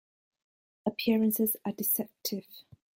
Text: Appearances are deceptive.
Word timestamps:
Appearances 0.83 1.55
are 1.63 1.73
deceptive. 1.73 2.47